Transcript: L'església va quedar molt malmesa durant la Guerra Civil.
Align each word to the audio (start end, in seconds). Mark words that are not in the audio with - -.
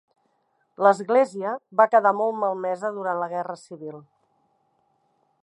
L'església 0.85 1.51
va 1.81 1.87
quedar 1.97 2.15
molt 2.21 2.41
malmesa 2.45 2.93
durant 2.97 3.21
la 3.25 3.29
Guerra 3.35 3.59
Civil. 3.67 4.03